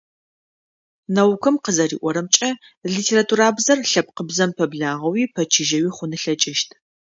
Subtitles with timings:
[1.15, 2.49] Наукэм къызэриӏорэмкӏэ,
[2.93, 6.69] литературабзэр лъэпкъыбзэм пэблагъэуи пэчыжьэуи хъун ылъэкӀыщт.